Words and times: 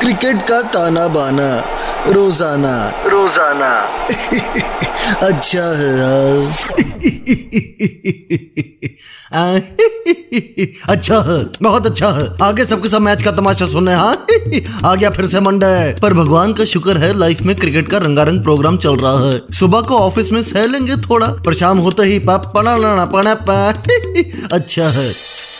Cricket 0.00 0.36
का 0.48 0.60
ताना 0.72 1.06
बाना 1.08 1.48
रोज़ाना। 2.08 2.74
रोज़ाना। 3.06 3.70
अच्छा 5.26 5.64
है 5.78 5.90
यार। 5.98 6.38
अच्छा 10.90 11.18
है 11.20 11.36
बहुत 11.62 11.86
अच्छा 11.86 12.08
है। 12.12 12.26
आगे 12.42 12.64
सबके 12.64 12.88
सब 12.88 13.00
मैच 13.00 13.22
का 13.22 13.30
तमाशा 13.32 13.66
सुनने 13.66 13.94
हाँ 13.94 14.26
आ 14.84 14.94
गया 14.94 15.10
फिर 15.10 15.26
से 15.26 15.40
मंडे 15.40 15.66
पर 16.02 16.14
भगवान 16.14 16.52
का 16.52 16.64
शुक्र 16.64 16.96
है 16.98 17.12
लाइफ 17.18 17.42
में 17.42 17.54
क्रिकेट 17.56 17.88
का 17.90 17.98
रंगारंग 17.98 18.42
प्रोग्राम 18.42 18.76
चल 18.76 18.96
रहा 18.96 19.28
है। 19.28 19.40
सुबह 19.58 19.80
को 19.80 19.98
ऑफ़िस 19.98 20.32
में 20.32 20.42
सह 20.42 20.66
लेंगे 20.66 20.96
थोड़ा 21.08 21.26
पर 21.46 21.54
शाम 21.54 21.78
होते 21.78 22.02
ही 22.02 22.18
पाप 22.18 22.52
पना 22.56 23.04
पना 23.06 23.34
पा। 23.48 23.58
अच्छा 24.52 24.88
है। 24.88 25.12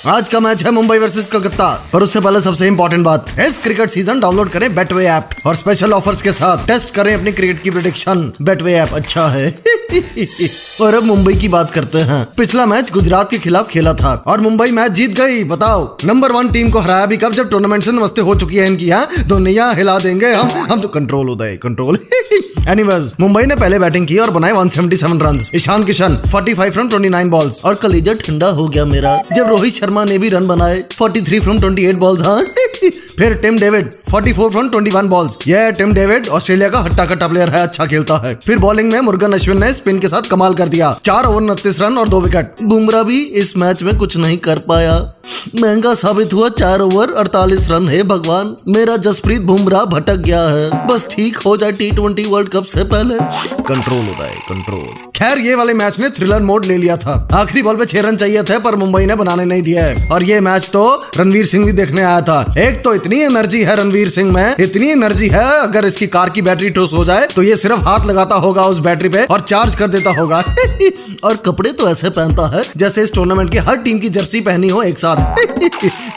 आज 0.06 0.28
का 0.28 0.40
मैच 0.40 0.62
है 0.64 0.70
मुंबई 0.70 0.98
वर्सेस 0.98 1.28
कलकत्ता, 1.28 1.90
पर 1.92 2.02
उससे 2.02 2.20
पहले 2.20 2.40
सबसे 2.40 2.66
इम्पोर्टेंट 2.66 3.04
बात, 3.04 3.26
इस 3.40 3.58
क्रिकेट 3.58 3.90
सीज़न 3.90 4.20
डाउनलोड 4.20 4.50
करें 4.50 4.74
बेटवे 4.74 5.06
ऐप 5.06 5.28
और 5.46 5.56
स्पेशल 5.56 5.92
ऑफर्स 5.92 6.22
के 6.22 6.32
साथ 6.32 6.66
टेस्ट 6.66 6.94
करें 6.94 7.14
अपनी 7.14 7.32
क्रिकेट 7.32 7.62
की 7.62 7.70
प्रिडिक्शन 7.70 8.32
बेटवे 8.42 8.74
ऐप 8.74 8.92
अच्छा 8.92 9.26
है। 9.28 9.62
और 10.80 10.94
अब 10.94 11.02
मुंबई 11.02 11.34
की 11.34 11.48
बात 11.48 11.70
करते 11.70 11.98
हैं। 11.98 12.24
पिछला 12.36 12.66
मैच 12.66 12.90
गुजरात 12.90 13.30
के 13.30 13.38
खिलाफ 13.38 13.68
खेला 13.68 13.94
था 13.94 14.14
और 14.26 14.40
मुंबई 14.40 14.70
मैच 14.70 14.92
जीत 14.92 15.20
गई, 15.20 15.44
बताओ। 15.44 15.96
नंबर 16.04 16.32
वन 16.32 16.48
टीम 16.48 16.70
को 16.70 16.80
हराया 16.80 17.06
भी 17.06 17.16
कब, 17.16 17.32
जब 17.32 17.50
टूर्नामेंट 17.50 17.84
से 17.84 17.92
नमस्ते 17.92 18.20
हो 18.20 18.34
चुकी 18.34 18.56
है 18.56 18.66
इनकी 18.66 18.86
यहाँ 18.86 19.08
दुनिया 19.24 19.70
हिला 19.70 19.98
देंगे 19.98 20.32
हम। 20.32 20.48
हम 20.70 20.80
तो 20.80 20.88
control 20.88 21.30
Uday 21.30 21.56
control 21.62 21.98
anyways 22.68 23.12
Mumbai 23.20 23.42
ने 23.42 23.56
पहले 23.56 23.78
बैटिंग 23.78 24.06
की 24.06 24.18
और 24.18 24.30
बनाए 24.30 24.52
177 24.52 25.22
run 25.22 25.38
Ishan 25.54 25.84
Kishan 25.84 26.16
45 26.26 26.70
from 26.70 26.88
29 26.88 27.28
balls 27.28 27.58
और 27.64 27.74
कलीजा 27.74 28.12
ठंडा 28.12 28.46
हो 28.46 28.68
गया 28.68 28.84
मेरा, 28.84 29.22
जब 29.36 29.48
रोहित 29.48 29.74
शर्मा 29.74 30.04
ने 30.04 30.18
भी 30.18 30.28
रन 30.28 30.46
बनाए। 30.46 30.84
43 30.92 31.40
फ्रॉम 31.40 31.58
28 31.58 31.94
बॉल्स 31.94 32.26
हाँ। 32.26 32.42
फिर 33.18 33.34
टिम 33.34 33.58
डेविड 33.58 33.90
44 34.10 34.50
फ्रॉम 34.50 34.68
21 34.68 35.08
बॉल्स 35.08 35.36
ये 35.48 35.72
टिम 35.72 35.92
डेविड, 35.92 36.28
ऑस्ट्रेलिया 36.28 36.68
का 36.68 36.78
हट्टा 36.78 37.06
कट्टा 37.06 37.28
प्लेयर 37.28 37.48
है 37.48 37.62
अच्छा 37.62 37.86
खेलता 37.86 38.16
है। 38.16 38.34
फिर 38.34 38.58
बॉलिंग 38.58 38.92
में 38.92 39.00
मुर्गन 39.00 39.32
अश्विन 39.32 39.60
ने 39.60 39.72
स्पिन 39.74 39.98
के 39.98 40.08
साथ 40.08 40.30
कमाल 40.30 40.54
कर 40.54 40.68
दिया। 40.68 40.98
चार 41.04 41.24
ओवर 41.24 41.42
उनतीस 41.42 41.80
रन 41.80 41.98
और 41.98 42.08
दो 42.08 42.20
विकेट 42.20 42.62
बुमराह 42.62 43.02
भी 43.02 43.22
इस 43.22 43.56
मैच 43.56 43.82
में 43.82 43.96
कुछ 43.98 44.16
नहीं 44.16 44.38
कर 44.38 44.58
पाया। 44.58 45.14
महँगा 45.60 45.94
साबित 45.94 46.32
हुआ 46.32 46.48
चार 46.48 46.80
ओवर, 46.80 47.12
अड़तालीस 47.12 47.70
रन। 47.70 47.88
है 47.88 48.02
भगवान, 48.02 48.54
मेरा 48.68 48.96
जसप्रीत 48.96 49.42
बुमराह 49.42 49.84
भटक 49.84 50.16
गया 50.16 50.42
है। 50.48 50.86
बस 50.86 51.06
ठीक 51.10 51.36
हो 51.36 51.56
जाए 51.56 51.72
टी 51.72 51.90
ट्वेंटी 51.90 52.24
वर्ल्ड 52.24 52.48
कप 52.48 52.64
से 52.64 52.84
पहले। 52.84 53.14
कंट्रोल 53.62 54.04
हो 54.04 54.14
जाए 54.18 54.34
कंट्रोल 54.48 55.09
खैर, 55.20 55.38
ये 55.38 55.54
वाले 55.54 55.72
मैच 55.74 55.98
ने 56.00 56.08
थ्रिलर 56.08 56.42
मोड 56.42 56.64
ले 56.64 56.76
लिया 56.76 56.96
था। 56.96 57.14
आखिरी 57.34 57.62
बॉल 57.62 57.76
पे 57.76 57.86
छह 57.86 58.00
रन 58.00 58.16
चाहिए 58.16 58.42
थे, 58.42 58.58
पर 58.58 58.76
मुंबई 58.76 59.06
ने 59.06 59.14
बनाने 59.14 59.44
नहीं 59.44 59.62
दिया 59.62 59.84
है 59.84 60.08
और 60.12 60.22
ये 60.22 60.38
मैच 60.40 60.68
तो 60.72 60.84
रणवीर 61.16 61.46
सिंह 61.46 61.64
भी 61.66 61.72
देखने 61.72 62.02
आया 62.02 62.20
था। 62.20 62.54
एक 62.58 62.80
तो 62.84 62.94
इतनी 62.94 63.18
एनर्जी 63.20 63.62
है 63.62 63.74
रणवीर 63.76 64.08
सिंह 64.08 64.32
में, 64.32 64.54
इतनी 64.60 64.88
एनर्जी 64.90 65.28
है, 65.28 65.44
अगर 65.58 65.86
इसकी 65.86 66.06
कार 66.06 66.30
की 66.30 66.42
बैटरी 66.42 66.70
ठोस 66.70 66.92
हो 66.92 67.04
जाए 67.04 67.26
तो 67.26 67.42
ये 67.42 67.56
सिर्फ़ 67.56 67.80
हाथ 67.80 68.06
लगाता 68.06 68.34
होगा 68.36 68.62
उस 68.62 68.78
बैटरी 68.78 69.08
पे 69.08 69.24
और 69.24 69.40
चार्ज 69.40 69.74
कर 69.74 69.88
देता 69.88 70.10
होगा। 70.10 70.38
और 71.24 71.36
कपड़े 71.36 71.72
तो 71.72 71.88
ऐसे 71.88 72.10
पहनता 72.10 72.48
है, 72.48 72.62
जैसे 72.76 73.02
इस 73.02 73.12
टूर्नामेंट 73.14 73.50
की 73.52 73.58
हर 73.58 73.76
टीम 73.78 73.98
की 73.98 74.08
जर्सी 74.08 74.40
पहनी 74.40 74.68
हो 74.68 74.82
एक 74.82 74.98
साथ। 74.98 75.16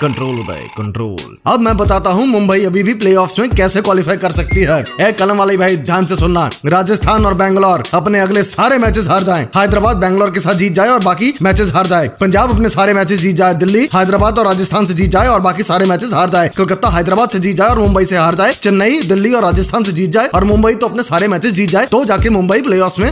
कंट्रोल 0.02 0.40
उदय 0.40 0.68
कंट्रोल 0.78 1.36
अब 1.46 1.60
मैं 1.60 1.76
बताता 1.78 2.10
हूँ, 2.10 2.26
मुंबई 2.28 2.64
अभी 2.66 2.84
भी 2.84 2.94
प्ले 2.96 3.16
में 3.40 3.50
कैसे 3.50 3.82
क्वालिफाई 3.82 4.18
कर 4.18 4.32
सकती 4.32 4.62
है। 4.62 4.82
एक 5.02 5.18
कलम 5.18 5.38
वाले 5.38 5.58
भाई, 5.58 5.78
ध्यान 5.78 6.06
से 6.06 6.16
सुनना। 6.16 6.50
राजस्थान 6.66 7.26
और 7.26 7.34
बैंगलोर 7.34 7.84
अपने 7.94 8.20
अगले 8.20 8.44
सारे 8.44 8.78
मैचेस 8.94 9.08
हार 9.10 9.24
जाए। 9.24 9.48
हैदराबाद 9.56 9.98
बैंगलोर 9.98 10.32
के 10.32 10.40
साथ 10.40 10.54
जीत 10.54 10.74
जाए 10.74 10.90
और 10.90 11.04
बाकी 11.04 11.34
मैचेस 11.42 11.70
हार 11.74 11.88
जाए। 11.88 12.08
पंजाब 12.20 12.50
अपने 12.50 12.70
सारे 12.70 12.94
मैचेस 12.94 13.20
जीत 13.20 13.36
जाए। 13.36 13.54
दिल्ली 13.56 13.88
हैदराबाद 13.94 14.40
और 14.40 14.46
राजस्थान 14.46 14.86
से 14.86 14.94
जीत 14.94 15.12
जाए 15.12 15.28
और 15.28 15.40
बाकी 15.42 15.64
सारे 15.64 15.86
मैचेस 15.86 16.14
हार 16.14 16.30
जाए। 16.30 16.50
कोलकाता 16.58 16.90
हैदराबाद 16.90 17.30
से 17.30 17.40
जीत 17.40 17.56
जाए 17.58 17.70
और 17.70 17.80
मुंबई 17.80 18.06
से 18.06 18.18
हार 18.18 18.36
जाए। 18.36 18.52
चेन्नई 18.54 19.02
दिल्ली 19.04 19.34
और 19.34 19.44
राजस्थान 19.44 19.84
से 19.84 19.92
जीत 19.92 20.10
जाए 20.10 20.28
और 20.28 20.44
मुंबई 20.44 20.74
तो 20.74 20.88
अपने 20.88 21.04
सारे 21.04 21.28
मैचेस 21.28 21.54
जीत 21.54 21.70
जाए। 21.70 21.86
तो 21.86 22.04
जाके 22.06 22.30
मुंबई 22.30 22.62
प्ले 22.62 22.78
में 22.94 23.12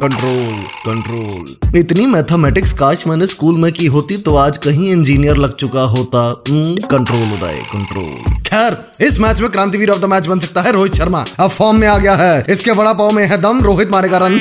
कंट्रोल 0.00 0.64
कंट्रोल 0.86 1.78
इतनी 1.78 2.06
मैथमेटिक्स 2.06 2.72
काश 2.72 3.06
मैंने 3.06 3.26
स्कूल 3.26 3.56
में 3.56 3.72
की 3.72 3.86
होती 3.86 4.16
तो 4.18 4.36
आज 4.36 4.58
कहीं 4.58 4.90
इंजीनियर 4.92 5.36
लग 5.36 5.56
चुका 5.56 5.82
होता। 5.90 6.28
कंट्रोल 6.46 7.32
उदय 7.32 7.62
कंट्रोल 7.72 8.40
खैर, 8.52 8.76
इस 9.00 9.18
मैच 9.18 9.40
में 9.40 9.50
क्रांतिवीर 9.50 9.90
ऑफ़ 9.90 9.98
द 9.98 10.04
मैच 10.04 10.26
बन 10.26 10.38
सकता 10.38 10.62
है 10.62 10.72
रोहित 10.72 10.94
शर्मा। 10.94 11.24
अब 11.38 11.50
फॉर्म 11.50 11.76
में 11.76 11.88
आ 11.88 11.98
गया 11.98 12.14
है। 12.14 12.44
इसके 12.48 12.72
बड़ा 12.72 12.92
पाव 12.92 13.10
में 13.10 13.26
है 13.26 13.40
दम, 13.42 13.60
रोहित 13.60 13.90
मारेगा 13.90 14.18
रन। 14.18 14.38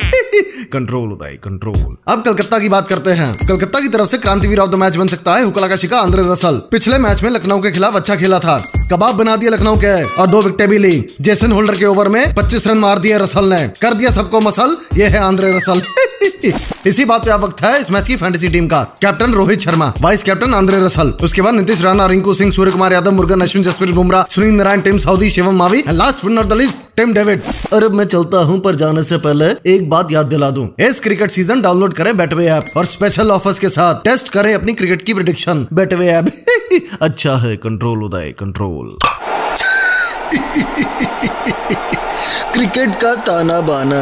कंट्रोल 0.74 1.12
उदय 1.12 1.38
कंट्रोल 1.44 1.98
अब 2.08 2.22
कलकत्ता 2.22 2.60
की 2.60 2.70
बात 2.70 2.88
करते 2.88 3.12
हैं। 3.12 3.34
कलकत्ता 3.48 3.80
की 3.80 3.88
तरफ़ 3.88 4.10
से 4.10 4.18
क्रांतिवीर 4.18 4.60
ऑफ़ 4.60 4.72
द 4.72 4.76
मैच 4.76 4.96
बन 4.96 5.08
सकता 5.08 5.36
है 5.36 5.44
हुकला 5.44 5.68
का 5.68 5.76
शिका 5.76 6.00
आंद्रे 6.00 6.24
रसल। 6.32 6.62
पिछले 6.72 6.98
मैच 6.98 7.24
में 7.24 7.30
लखनऊ 7.30 7.62
के 7.62 7.72
खिलाफ 7.72 7.96
अच्छा 7.96 8.16
खेला 8.16 8.40
था। 8.40 8.62
कबाब 8.92 9.16
बना 9.16 9.36
दिया 9.36 9.52
लखनऊ 9.52 9.76
के 9.76 10.04
और 10.04 10.28
दो 10.28 10.42
विकेटें 10.42 10.68
भी 10.68 10.78
ली। 10.78 11.06
जेसन 11.22 11.52
होल्डर 11.52 11.76
के 11.76 11.86
ओवर 11.86 12.08
में 12.08 12.36
25 12.36 12.68
रन 12.68 12.78
मार 12.78 13.00
दिए 13.00 13.18
रसल 13.18 13.54
ने। 13.54 13.68
कर 13.82 13.94
दिया 13.94 14.12
सबको 14.12 14.40
मसल, 14.40 14.78
ये 14.94 15.08
है 15.08 15.20
आंद्रे 15.20 15.58
रसल। 15.58 15.82
इसी 16.24 17.06
बात 17.06 17.26
पे 17.26 17.32
अब 17.32 17.44
वक्त 17.44 17.62
है 17.64 17.80
इस 17.82 17.90
मैच 17.92 18.08
की 18.08 18.16
फैंटेसी 18.16 18.48
टीम 18.50 18.68
का। 18.68 18.82
Captain 19.02 19.34
Rohit 19.34 19.60
Sharma 19.60 19.94
vice 20.02 20.24
captain 20.24 20.54
Andre 20.54 20.80
Russell, 20.86 21.10
उसके 21.24 21.42
बाद 21.42 21.56
Nitish 21.56 21.82
Rana, 21.82 22.06
Rinku 22.08 22.34
Singh 22.34 22.52
Surya 22.52 22.72
Kumar 22.72 22.94
Yadav, 22.94 23.12
Murugan, 23.12 23.42
Ashwin, 23.42 23.64
Jasprit 23.64 23.96
Bumrah 23.96 24.24
Sunil 24.32 24.54
Narine, 24.56 24.82
Tim 24.82 24.98
Southee, 25.00 25.30
Shivam 25.30 25.56
Mavi 25.56 25.84
last 25.90 26.26
not 26.26 26.46
the 26.46 26.54
least 26.54 26.78
Tim 26.98 27.14
David 27.14 27.42
अरे 27.74 27.90
मैं 27.90 28.06
चलता 28.06 28.38
हूँ, 28.40 28.60
पर 28.62 28.76
जाने 28.76 29.04
से 29.04 29.18
पहले 29.18 29.46
एक 29.76 29.90
बात 29.90 30.12
याद 30.12 30.26
दिला 30.26 30.50
दूँ। 30.50 30.68
इस 30.80 31.00
क्रिकेट 31.00 31.32
सीज़न 31.32 31.62
डाउनलोड 31.62 31.94
करें 31.94 32.16
बैटवे 32.18 32.46
ऐप 32.50 32.78
और 32.78 32.86
स्पेशल 32.86 33.32
ऑफर्स 33.32 33.60
के 33.60 33.70
साथ 33.70 34.04
टेस्ट 34.04 34.30
करें 34.30 34.54
अपनी 34.54 34.74
क्रिकेट 34.74 35.06
की 35.06 35.14
प्रिडिक्शन 35.14 35.66
बैटवे 35.74 36.08
ऐप 36.10 36.32
अच्छा 37.02 37.36
है 37.38 37.56
कंट्रोल 37.64 38.04
उदय 38.04 38.34
कंट्रोल 38.40 38.98
क्रिकेट 42.54 42.96
का 43.02 43.14
ताना 43.28 43.60
बाना 43.62 44.02